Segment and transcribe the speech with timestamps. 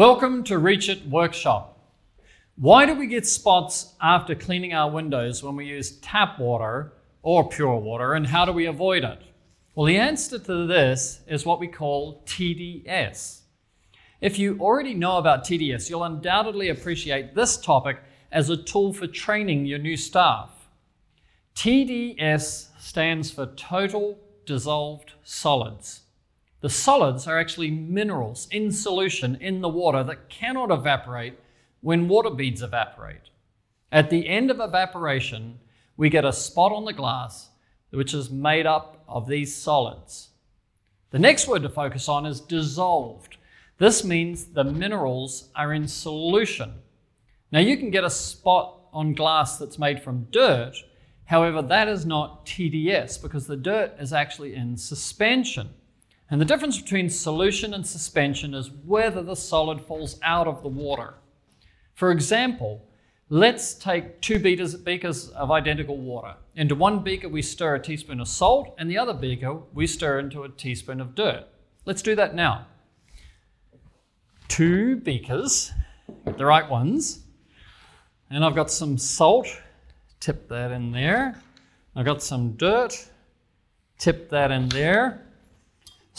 [0.00, 1.78] Welcome to Reach It Workshop.
[2.56, 7.50] Why do we get spots after cleaning our windows when we use tap water or
[7.50, 9.20] pure water, and how do we avoid it?
[9.74, 13.42] Well, the answer to this is what we call TDS.
[14.22, 17.98] If you already know about TDS, you'll undoubtedly appreciate this topic
[18.32, 20.70] as a tool for training your new staff.
[21.54, 26.04] TDS stands for Total Dissolved Solids.
[26.60, 31.38] The solids are actually minerals in solution in the water that cannot evaporate
[31.80, 33.30] when water beads evaporate.
[33.90, 35.58] At the end of evaporation,
[35.96, 37.48] we get a spot on the glass
[37.90, 40.30] which is made up of these solids.
[41.10, 43.36] The next word to focus on is dissolved.
[43.78, 46.74] This means the minerals are in solution.
[47.50, 50.76] Now, you can get a spot on glass that's made from dirt,
[51.24, 55.70] however, that is not TDS because the dirt is actually in suspension.
[56.30, 60.68] And the difference between solution and suspension is whether the solid falls out of the
[60.68, 61.14] water.
[61.94, 62.86] For example,
[63.28, 64.74] let's take two beakers,
[65.30, 66.36] of identical water.
[66.54, 70.20] Into one beaker, we stir a teaspoon of salt, and the other beaker, we stir
[70.20, 71.46] into a teaspoon of dirt.
[71.84, 72.66] Let's do that now.
[74.46, 75.72] Two beakers,
[76.24, 77.24] the right ones,
[78.30, 79.48] and I've got some salt,
[80.20, 81.40] tip that in there.
[81.96, 83.10] I've got some dirt,
[83.98, 85.26] tip that in there.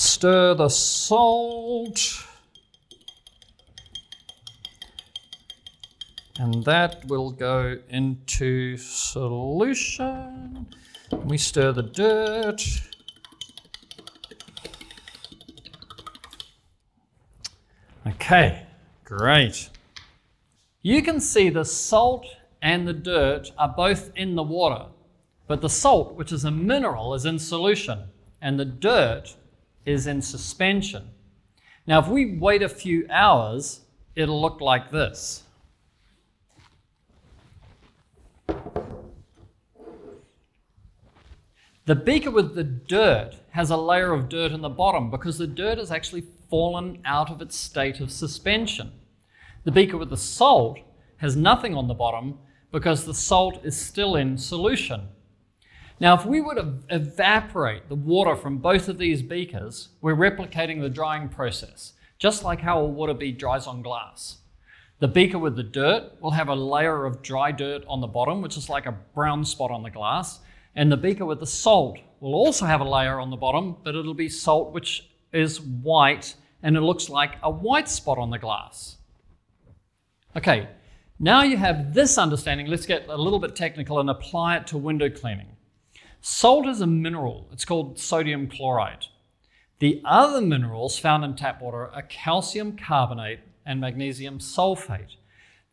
[0.00, 2.00] Stir the salt.
[6.38, 10.68] And that will go into solution.
[11.12, 12.62] We stir the dirt.
[18.06, 18.66] Okay,
[19.04, 19.68] great.
[20.80, 22.24] You can see the salt
[22.62, 24.86] and the dirt are both in the water,
[25.46, 28.04] but the salt, which is a mineral, is in solution,
[28.40, 29.36] and the dirt
[29.90, 31.10] is in suspension.
[31.86, 33.80] Now, if we wait a few hours,
[34.14, 35.42] it'll look like this.
[41.86, 45.46] The beaker with the dirt has a layer of dirt in the bottom because the
[45.46, 48.92] dirt has actually fallen out of its state of suspension.
[49.64, 50.78] The beaker with the salt
[51.16, 52.38] has nothing on the bottom
[52.70, 55.08] because the salt is still in solution.
[56.00, 60.80] Now, if we were to evaporate the water from both of these beakers, we're replicating
[60.80, 64.38] the drying process, just like how a water bead dries on glass.
[65.00, 68.40] The beaker with the dirt will have a layer of dry dirt on the bottom,
[68.40, 70.40] which is like a brown spot on the glass.
[70.74, 73.94] And the beaker with the salt will also have a layer on the bottom, but
[73.94, 78.38] it'll be salt which is white and it looks like a white spot on the
[78.38, 78.96] glass.
[80.34, 80.68] Okay,
[81.18, 82.68] now you have this understanding.
[82.68, 85.56] Let's get a little bit technical and apply it to window cleaning.
[86.22, 89.06] Salt is a mineral, it's called sodium chloride.
[89.78, 95.16] The other minerals found in tap water are calcium carbonate and magnesium sulfate.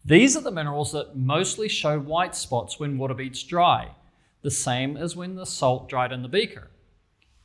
[0.05, 3.91] These are the minerals that mostly show white spots when water beads dry,
[4.41, 6.69] the same as when the salt dried in the beaker.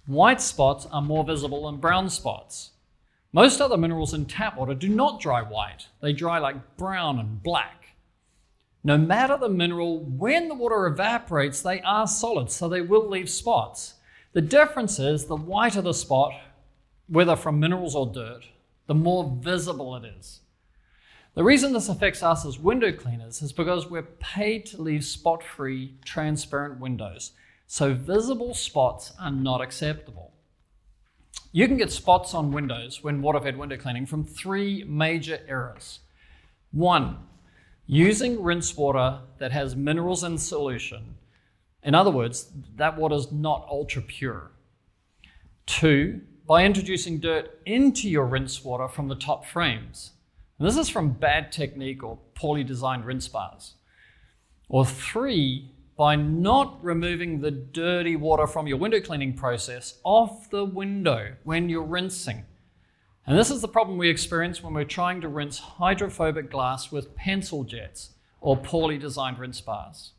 [0.07, 2.71] White spots are more visible than brown spots.
[3.33, 7.43] Most other minerals in tap water do not dry white, they dry like brown and
[7.43, 7.97] black.
[8.84, 13.31] No matter the mineral, when the water evaporates, they are solid, so they will leave
[13.31, 13.94] spots.
[14.32, 16.32] The difference is the whiter the spot,
[17.06, 18.47] whether from minerals or dirt,
[18.87, 20.41] the more visible it is.
[21.34, 25.42] The reason this affects us as window cleaners is because we're paid to leave spot
[25.42, 27.32] free, transparent windows,
[27.66, 30.32] so visible spots are not acceptable.
[31.53, 36.00] You can get spots on windows when water fed window cleaning from three major errors.
[36.72, 37.19] One,
[37.92, 41.14] using rinse water that has minerals in solution.
[41.82, 44.50] In other words, that water is not ultra pure.
[45.66, 50.12] Two, by introducing dirt into your rinse water from the top frames.
[50.58, 53.75] And this is from bad technique or poorly designed rinse bars.
[54.70, 60.64] Or three, by not removing the dirty water from your window cleaning process off the
[60.64, 62.47] window when you're rinsing.
[63.27, 67.15] And this is the problem we experience when we're trying to rinse hydrophobic glass with
[67.15, 68.10] pencil jets
[68.41, 70.13] or poorly designed rinse bars.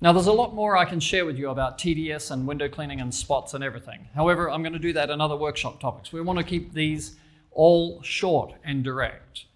[0.00, 3.00] Now, there's a lot more I can share with you about TDS and window cleaning
[3.00, 4.08] and spots and everything.
[4.14, 6.12] However, I'm going to do that in other workshop topics.
[6.12, 7.16] We want to keep these
[7.50, 9.46] all short and direct.